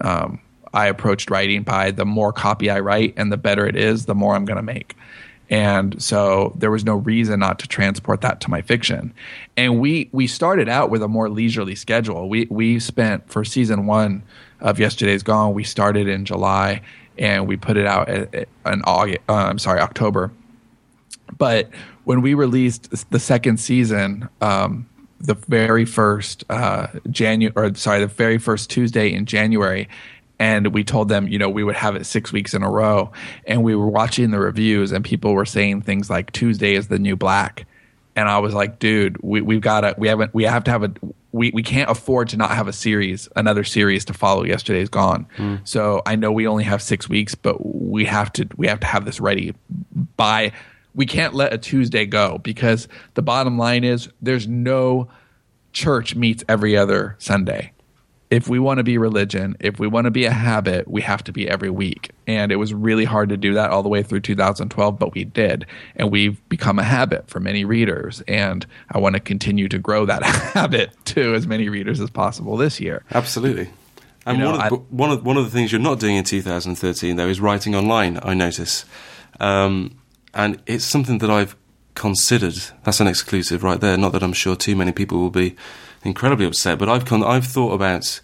[0.00, 0.40] Um,
[0.72, 4.14] I approached writing by the more copy I write and the better it is, the
[4.14, 4.96] more I'm going to make.
[5.50, 9.12] And so there was no reason not to transport that to my fiction.
[9.56, 12.28] And we we started out with a more leisurely schedule.
[12.28, 14.22] We we spent for season 1
[14.60, 16.80] of Yesterday's Gone, we started in July
[17.18, 20.32] and we put it out in August uh, I'm sorry, October.
[21.36, 21.70] But
[22.04, 24.88] when we released the second season, um,
[25.20, 29.88] the very first uh, January, or sorry, the very first Tuesday in January,
[30.38, 33.12] and we told them, you know, we would have it six weeks in a row.
[33.46, 36.98] And we were watching the reviews, and people were saying things like Tuesday is the
[36.98, 37.66] new black.
[38.16, 40.84] And I was like, dude, we, we've got to, we haven't, we have to have
[40.84, 40.92] a,
[41.32, 44.44] we, we can't afford to not have a series, another series to follow.
[44.44, 45.26] Yesterday's gone.
[45.36, 45.66] Mm.
[45.66, 48.86] So I know we only have six weeks, but we have to, we have to
[48.86, 49.54] have this ready
[50.16, 50.52] by,
[50.94, 55.08] we can't let a Tuesday go because the bottom line is there's no
[55.72, 57.72] church meets every other Sunday
[58.30, 61.22] if we want to be religion, if we want to be a habit, we have
[61.24, 62.10] to be every week.
[62.26, 65.24] And it was really hard to do that all the way through 2012, but we
[65.24, 65.66] did.
[65.96, 68.22] And we've become a habit for many readers.
[68.26, 72.56] And I want to continue to grow that habit to as many readers as possible
[72.56, 73.04] this year.
[73.12, 73.70] Absolutely.
[74.26, 76.00] And you know, one, of the, I, one, of, one of the things you're not
[76.00, 78.84] doing in 2013, though, is writing online, I notice.
[79.38, 79.98] Um,
[80.32, 81.56] and it's something that I've
[81.94, 82.56] considered.
[82.82, 83.96] That's an exclusive right there.
[83.96, 85.56] Not that I'm sure too many people will be
[86.04, 86.78] incredibly upset.
[86.78, 88.20] But I've con- I've thought about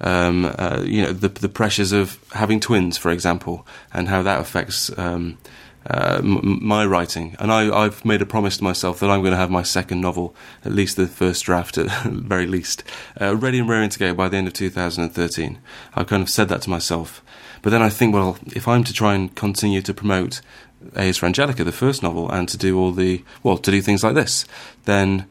[0.00, 4.40] um, uh, you know the the pressures of having twins, for example, and how that
[4.40, 4.96] affects.
[4.98, 5.38] Um,
[5.86, 9.32] uh, m- my writing, and I, have made a promise to myself that I'm going
[9.32, 10.34] to have my second novel,
[10.64, 12.82] at least the first draft, at very least,
[13.20, 15.58] uh, ready and raring to go by the end of 2013.
[15.94, 17.22] I've kind of said that to myself,
[17.60, 20.40] but then I think, well, if I'm to try and continue to promote
[20.96, 23.82] A is for Angelica, the first novel, and to do all the well, to do
[23.82, 24.46] things like this,
[24.84, 25.26] then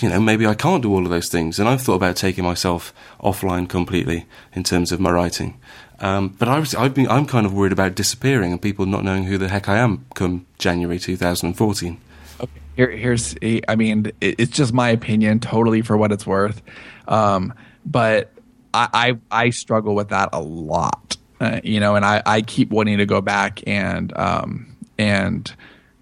[0.00, 1.58] you know, maybe I can't do all of those things.
[1.58, 5.58] And I've thought about taking myself offline completely in terms of my writing.
[6.00, 6.64] Um, but I
[7.08, 10.04] I'm kind of worried about disappearing and people not knowing who the heck I am
[10.14, 12.00] come January 2014.
[12.40, 12.50] Okay.
[12.74, 13.36] Here, here's,
[13.68, 16.60] I mean, it's just my opinion, totally for what it's worth.
[17.06, 17.54] Um,
[17.86, 18.32] but
[18.74, 18.88] I,
[19.30, 22.98] I, I, struggle with that a lot, uh, you know, and I, I keep wanting
[22.98, 25.54] to go back and, um, and,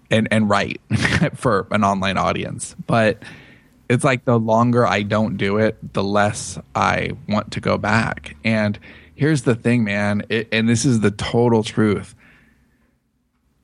[0.09, 0.79] and, and write
[1.35, 2.75] for an online audience.
[2.87, 3.21] But,
[3.91, 8.37] it's like the longer I don't do it, the less I want to go back.
[8.41, 8.79] And
[9.15, 12.15] here's the thing, man, it, and this is the total truth.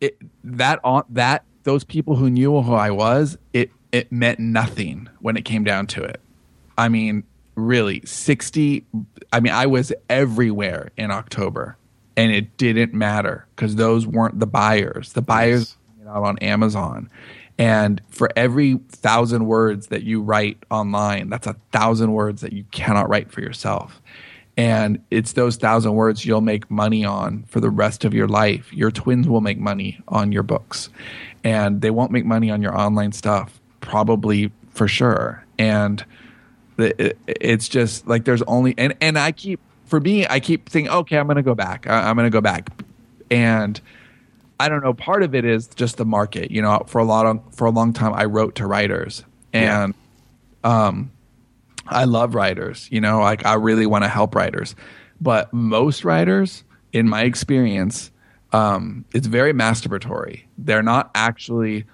[0.02, 5.08] It that on that those people who knew who I was, it it meant nothing
[5.22, 6.20] when it came down to it.
[6.78, 7.24] I mean,
[7.56, 8.86] really, 60
[9.32, 11.78] I mean, I was everywhere in October
[12.18, 15.14] and it didn't matter cuz those weren't the buyers.
[15.14, 16.08] The buyers yes.
[16.10, 17.10] out on Amazon.
[17.58, 22.66] And for every thousand words that you write online, that's a thousand words that you
[22.72, 24.02] cannot write for yourself.
[24.56, 28.72] And it's those thousand words you'll make money on for the rest of your life.
[28.74, 30.90] Your twins will make money on your books,
[31.44, 35.46] and they won't make money on your online stuff, probably for sure.
[35.60, 36.04] And
[36.78, 41.18] it's just like there's only, and, and I keep, for me, I keep thinking, okay,
[41.18, 41.88] I'm going to go back.
[41.88, 42.70] I'm going to go back.
[43.32, 43.80] And,
[44.60, 44.94] I don't know.
[44.94, 46.52] Part of it is just the market.
[46.52, 49.94] You know, for a lot of for a long time, I wrote to writers, and
[50.64, 50.88] yeah.
[50.88, 51.12] um,
[51.88, 52.88] I love writers.
[52.92, 54.76] You know, like I really want to help writers,
[55.22, 58.12] but most writers, in my experience,
[58.52, 60.44] um, it's very masturbatory.
[60.58, 61.86] They're not actually.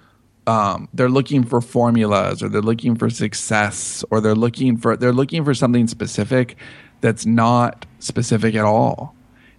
[0.46, 5.12] Um, they're looking for formulas, or they're looking for success, or they're looking for they're
[5.12, 6.56] looking for something specific
[7.00, 9.13] that's not specific at all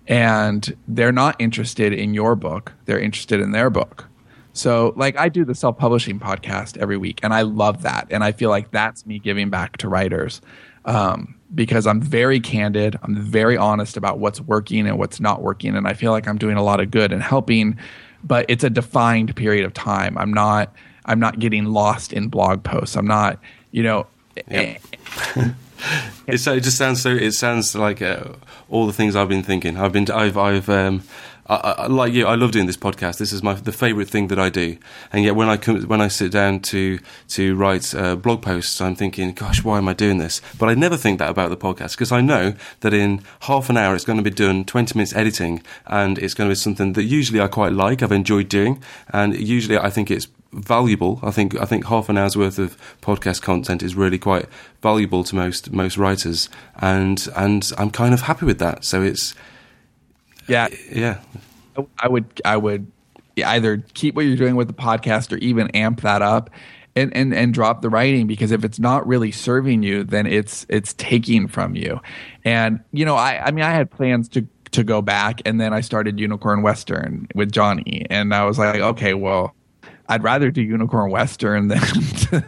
[0.07, 2.73] and they're not interested in your book.
[2.85, 4.05] They're interested in their book.
[4.53, 8.07] So like i do the self-publishing podcast every week and i love that.
[8.09, 10.41] And i feel like that's me giving back to writers
[10.85, 12.97] um, because i'm very candid.
[13.03, 16.37] I'm very honest about what's working and what's not working and i feel like i'm
[16.37, 17.77] doing a lot of good and helping
[18.23, 20.17] but it's a defined period of time.
[20.17, 20.73] I'm not
[21.05, 22.95] i'm not getting lost in blog posts.
[22.95, 23.39] I'm not
[23.71, 24.07] you know
[24.49, 24.81] yep.
[26.27, 27.09] it, it just sounds so.
[27.09, 28.33] It sounds like uh,
[28.69, 29.77] all the things I've been thinking.
[29.77, 30.09] I've been.
[30.09, 30.37] I've.
[30.37, 30.69] I've.
[30.69, 31.03] Um,
[31.47, 33.19] I, I, like you, I love doing this podcast.
[33.19, 34.77] This is my the favorite thing that I do.
[35.13, 38.81] And yet, when I come, when I sit down to to write uh, blog posts,
[38.81, 41.57] I'm thinking, "Gosh, why am I doing this?" But I never think that about the
[41.57, 44.97] podcast because I know that in half an hour it's going to be done, 20
[44.97, 48.01] minutes editing, and it's going to be something that usually I quite like.
[48.01, 51.19] I've enjoyed doing, and usually I think it's valuable.
[51.21, 54.45] I think I think half an hour's worth of podcast content is really quite
[54.81, 58.85] valuable to most most writers, and and I'm kind of happy with that.
[58.85, 59.35] So it's
[60.47, 61.19] yeah yeah.
[61.99, 62.91] I would I would
[63.37, 66.49] either keep what you're doing with the podcast or even amp that up.
[66.97, 70.65] And, and and drop the writing because if it's not really serving you, then it's
[70.69, 71.99] it's taking from you.
[72.45, 75.73] And you know, I I mean, I had plans to to go back, and then
[75.73, 79.53] I started Unicorn Western with Johnny, and I was like, okay, well,
[80.07, 81.81] I'd rather do Unicorn Western than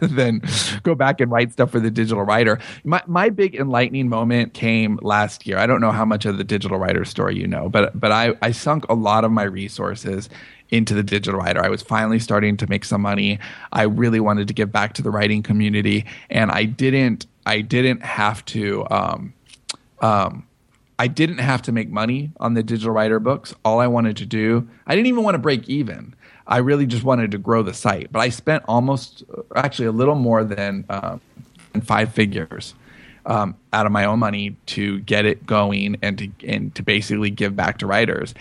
[0.00, 0.42] than
[0.82, 2.58] go back and write stuff for the digital writer.
[2.84, 5.58] My my big enlightening moment came last year.
[5.58, 8.34] I don't know how much of the digital writer story you know, but but I
[8.42, 10.28] I sunk a lot of my resources
[10.70, 11.64] into the digital writer.
[11.64, 13.38] I was finally starting to make some money.
[13.72, 17.26] I really wanted to give back to the writing community, and I didn't.
[17.46, 18.86] I didn't have to.
[18.90, 19.34] Um,
[20.00, 20.46] um,
[20.98, 23.54] I didn't have to make money on the digital writer books.
[23.64, 26.14] All I wanted to do, I didn't even want to break even.
[26.48, 28.10] I really just wanted to grow the site.
[28.10, 29.22] But I spent almost,
[29.54, 31.18] actually, a little more than, uh,
[31.72, 32.74] than five figures
[33.26, 37.30] um, out of my own money to get it going and to and to basically
[37.30, 38.34] give back to writers.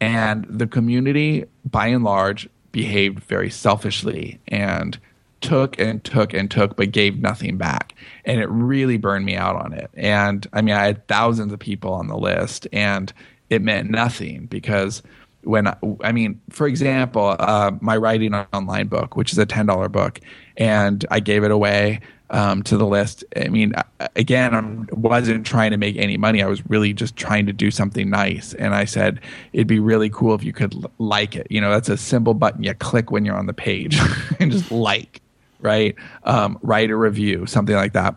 [0.00, 4.98] And the community, by and large, behaved very selfishly and
[5.42, 7.94] took and took and took, but gave nothing back.
[8.24, 9.90] And it really burned me out on it.
[9.94, 13.12] And I mean, I had thousands of people on the list, and
[13.50, 15.02] it meant nothing because
[15.42, 15.68] when
[16.02, 20.20] I, mean, for example, uh, my writing online book, which is a ten dollar book,
[20.56, 22.00] and I gave it away
[22.30, 23.24] um, to the list.
[23.36, 23.74] I mean,
[24.16, 26.42] again, I wasn't trying to make any money.
[26.42, 28.54] I was really just trying to do something nice.
[28.54, 29.20] And I said
[29.52, 31.46] it'd be really cool if you could like it.
[31.50, 33.98] You know, that's a simple button you click when you're on the page
[34.40, 35.20] and just like,
[35.60, 35.94] right?
[36.24, 38.14] Um, write a review, something like that.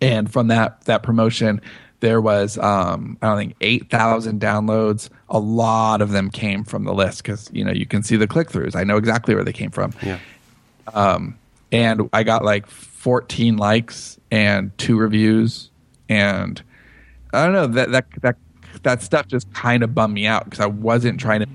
[0.00, 1.60] And from that that promotion,
[2.02, 5.08] there was um, I don't think eight thousand downloads.
[5.28, 8.26] A lot of them came from the list because you know you can see the
[8.26, 8.76] click throughs.
[8.76, 9.94] I know exactly where they came from.
[10.02, 10.18] Yeah.
[10.92, 11.38] Um,
[11.70, 15.70] and I got like fourteen likes and two reviews,
[16.08, 16.60] and
[17.32, 18.36] I don't know that that that
[18.82, 21.46] that stuff just kind of bummed me out because I wasn't trying to.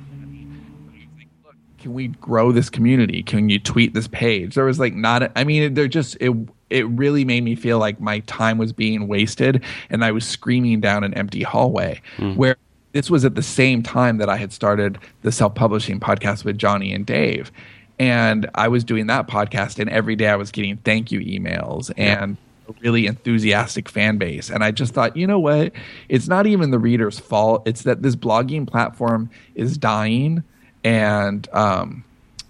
[1.78, 3.22] Can we grow this community?
[3.22, 4.56] Can you tweet this page?
[4.56, 5.30] There was like not.
[5.36, 6.34] I mean, they're just it
[6.70, 10.82] it really made me feel like my time was being wasted and I was screaming
[10.82, 12.02] down an empty hallway.
[12.18, 12.36] Mm.
[12.36, 12.58] Where
[12.94, 16.58] this was at the same time that I had started the self publishing podcast with
[16.58, 17.52] Johnny and Dave.
[18.00, 21.92] And I was doing that podcast, and every day I was getting thank you emails
[21.98, 22.38] and
[22.70, 24.50] a really enthusiastic fan base.
[24.50, 25.74] And I just thought, you know what?
[26.08, 27.68] It's not even the reader's fault.
[27.68, 30.44] It's that this blogging platform is dying,
[30.84, 32.04] and um,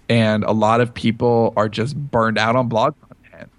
[0.08, 2.94] and a lot of people are just burned out on blog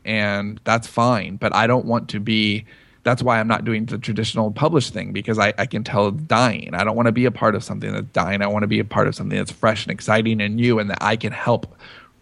[0.06, 1.38] and that's fine.
[1.38, 2.66] But I don't want to be.
[3.04, 6.22] That's why I'm not doing the traditional publish thing because I, I can tell it's
[6.24, 6.74] dying.
[6.74, 8.42] I don't want to be a part of something that's dying.
[8.42, 10.90] I want to be a part of something that's fresh and exciting and new, and
[10.90, 11.76] that I can help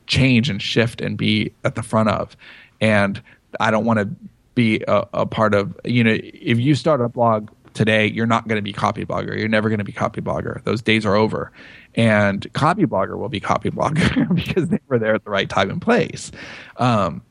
[0.06, 2.38] change and shift and be at the front of.
[2.80, 3.22] And
[3.60, 4.10] I don't want to
[4.56, 5.78] be a, a part of.
[5.84, 9.38] You know, if you start a blog today, you're not going to be Copyblogger.
[9.38, 10.64] You're never going to be Copyblogger.
[10.64, 11.52] Those days are over.
[11.96, 16.32] And Copyblogger will be Copyblogger because they were there at the right time and place.
[16.78, 17.22] Um,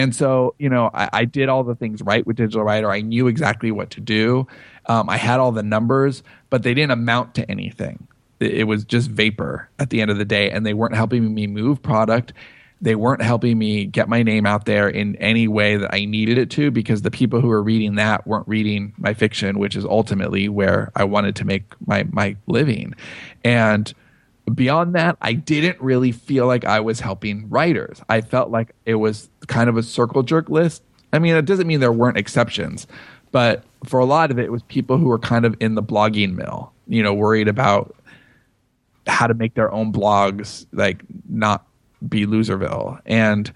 [0.00, 2.90] and so, you know, I, I, did all the things right with Digital Writer.
[2.90, 4.46] I knew exactly what to do.
[4.86, 8.08] Um, I had all the numbers, but they didn't amount to anything.
[8.40, 11.46] It, was just vapor at the end of the day, and they weren't helping me
[11.46, 12.32] move product
[12.80, 16.38] they weren't helping me get my name out there in any way that I needed
[16.38, 19.84] it to because the people who were reading that weren't reading my fiction, which is
[19.84, 22.94] ultimately where I wanted to make my my living.
[23.44, 23.92] And
[24.54, 28.00] beyond that, I didn't really feel like I was helping writers.
[28.08, 30.82] I felt like it was kind of a circle jerk list.
[31.12, 32.86] I mean, it doesn't mean there weren't exceptions,
[33.32, 35.82] but for a lot of it, it was people who were kind of in the
[35.82, 37.94] blogging mill, you know, worried about
[39.06, 41.66] how to make their own blogs, like not
[42.08, 43.00] be Loserville.
[43.06, 43.52] And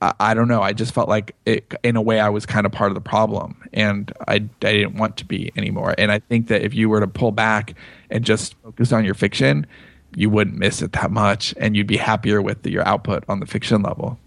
[0.00, 0.62] I, I, don't know.
[0.62, 3.00] I just felt like it, in a way I was kind of part of the
[3.00, 5.94] problem and I, I didn't want to be anymore.
[5.96, 7.74] And I think that if you were to pull back
[8.10, 9.66] and just focus on your fiction,
[10.14, 13.40] you wouldn't miss it that much and you'd be happier with the, your output on
[13.40, 14.18] the fiction level.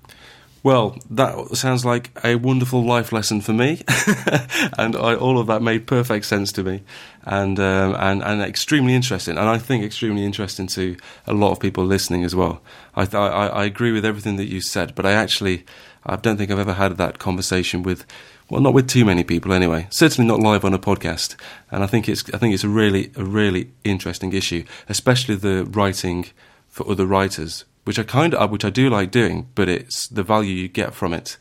[0.64, 3.82] Well, that sounds like a wonderful life lesson for me,
[4.78, 6.84] and I, all of that made perfect sense to me,
[7.24, 11.60] and um, and and extremely interesting, and I think extremely interesting to a lot of
[11.60, 12.62] people listening as well.
[12.96, 15.66] I, th- I, I agree with everything that you said, but I actually
[16.06, 18.06] I don't think I've ever had that conversation with
[18.52, 19.88] well, not with too many people anyway.
[19.90, 21.36] Certainly not live on a podcast.
[21.72, 25.66] And I think it's I think it's a really a really interesting issue, especially the
[25.66, 26.28] writing
[26.70, 30.24] for other writers which I kind of which I do like doing, but it's the
[30.24, 31.38] value you get from it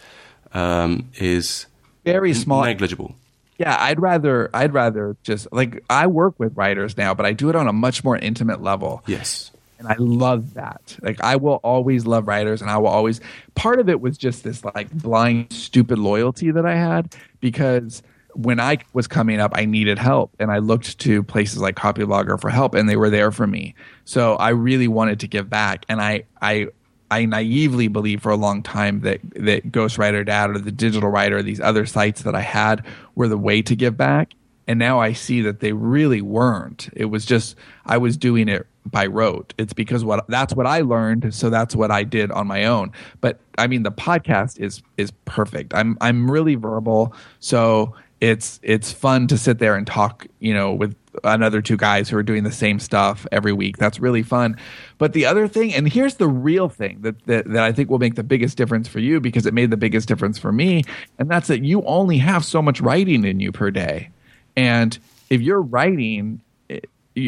[0.53, 1.67] um, is
[2.05, 3.15] very small, negligible.
[3.59, 7.51] Yeah, I'd rather I'd rather just like I work with writers now, but I do
[7.51, 9.03] it on a much more intimate level.
[9.07, 9.51] Yes.
[9.81, 10.97] And I love that.
[11.03, 13.21] Like I will always love writers and I will always
[13.55, 18.03] part of it was just this like blind stupid loyalty that I had because
[18.35, 22.41] when I was coming up, I needed help, and I looked to places like Copyblogger
[22.41, 23.75] for help, and they were there for me.
[24.05, 26.69] So I really wanted to give back, and I I
[27.11, 31.43] I naively believed for a long time that that Ghostwriter Dad or the Digital Writer,
[31.43, 34.35] these other sites that I had, were the way to give back.
[34.69, 36.89] And now I see that they really weren't.
[36.93, 37.57] It was just
[37.87, 39.55] I was doing it by rote.
[39.59, 42.93] It's because what that's what I learned, so that's what I did on my own.
[43.21, 45.75] But I mean, the podcast is is perfect.
[45.75, 50.73] I'm I'm really verbal, so it's it's fun to sit there and talk, you know,
[50.73, 53.79] with another two guys who are doing the same stuff every week.
[53.79, 54.57] That's really fun.
[54.99, 57.99] But the other thing, and here's the real thing that, that that I think will
[57.99, 60.85] make the biggest difference for you because it made the biggest difference for me,
[61.19, 64.11] and that's that you only have so much writing in you per day.
[64.57, 64.99] And
[65.31, 66.43] if you're writing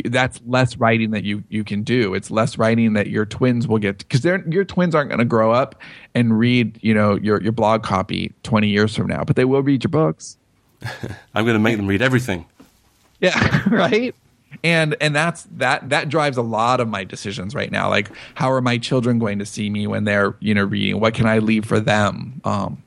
[0.05, 2.15] that's less writing that you you can do.
[2.15, 5.25] It's less writing that your twins will get because they're your twins aren't going to
[5.25, 5.75] grow up
[6.15, 9.63] and read you know your your blog copy twenty years from now, but they will
[9.63, 10.37] read your books.
[11.35, 12.47] I'm going to make them read everything.
[13.21, 14.15] Yeah, right.
[14.63, 17.89] And and that's that that drives a lot of my decisions right now.
[17.89, 21.01] Like, how are my children going to see me when they're you know reading?
[21.01, 22.41] What can I leave for them?
[22.45, 22.83] Um,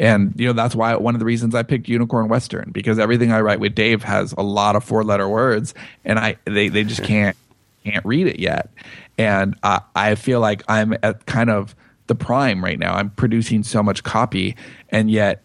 [0.00, 3.30] and you know that's why one of the reasons I picked Unicorn Western because everything
[3.30, 5.74] I write with Dave has a lot of four letter words,
[6.04, 7.36] and I they they just can't
[7.84, 8.70] can't read it yet.
[9.18, 11.76] And uh, I feel like I'm at kind of
[12.06, 12.94] the prime right now.
[12.94, 14.56] I'm producing so much copy,
[14.88, 15.42] and yet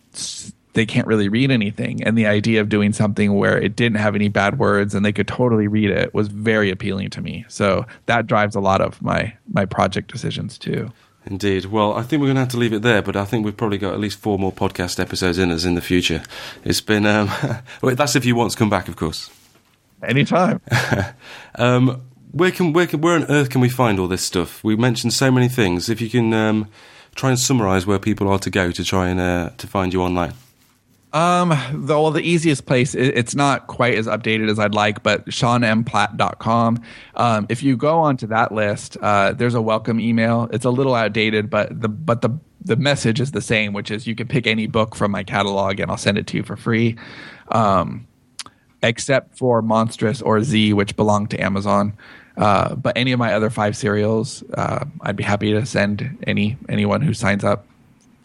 [0.71, 2.01] they can't really read anything.
[2.03, 5.13] And the idea of doing something where it didn't have any bad words and they
[5.13, 7.45] could totally read it was very appealing to me.
[7.49, 10.91] So that drives a lot of my my project decisions too.
[11.25, 11.65] Indeed.
[11.65, 13.57] Well, I think we're going to have to leave it there, but I think we've
[13.57, 16.21] probably got at least four more podcast episodes in us in the future.
[16.63, 17.31] It's been, um,
[17.81, 19.31] well, that's if you want to come back, of course.
[20.03, 20.61] Anytime.
[21.55, 24.63] um, where can, where can, where on earth can we find all this stuff?
[24.63, 25.89] We mentioned so many things.
[25.89, 26.67] If you can um,
[27.15, 30.03] try and summarize where people are to go to try and uh, to find you
[30.03, 30.33] online.
[31.15, 35.01] Um, the, well, the easiest place, it, it's not quite as updated as I'd like,
[35.01, 36.81] but SeanMPlatt.com.
[37.15, 40.49] Um, if you go onto that list, uh, there's a welcome email.
[40.51, 44.05] It's a little outdated, but the, but the, the message is the same, which is
[44.05, 46.57] you can pick any book from my catalog and I'll send it to you for
[46.57, 46.97] free.
[47.47, 48.07] Um,
[48.83, 51.93] except for Monstrous or Z, which belong to Amazon.
[52.35, 56.57] Uh, but any of my other five serials, uh, I'd be happy to send any
[56.67, 57.65] anyone who signs up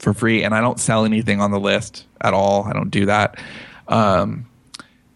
[0.01, 2.65] for free, and I don't sell anything on the list at all.
[2.65, 3.39] I don't do that.
[3.87, 4.47] Um,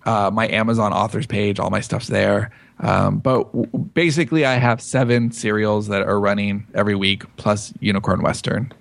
[0.04, 2.52] uh, my Amazon authors page, all my stuff's there.
[2.78, 8.22] Um, but w- basically, I have seven serials that are running every week, plus Unicorn
[8.22, 8.72] Western.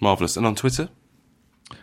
[0.00, 0.36] Marvelous.
[0.36, 0.88] And on Twitter?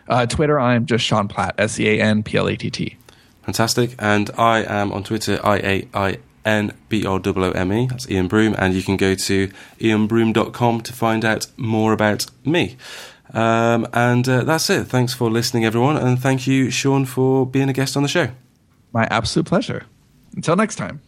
[0.08, 2.96] Uh, Twitter, I'm just Sean Platt, S E A N P L A T T.
[3.42, 3.94] Fantastic.
[3.98, 7.86] And I am on Twitter, I A I N B R O O M E.
[7.86, 8.54] That's Iain Broome.
[8.58, 9.48] And you can go to
[9.80, 12.76] iainbroome.com to find out more about me.
[13.36, 14.84] Um, and uh, that's it.
[14.86, 15.98] Thanks for listening, everyone.
[15.98, 18.28] And thank you, Sean, for being a guest on the show.
[18.92, 19.84] My absolute pleasure.
[20.34, 21.02] Until next time.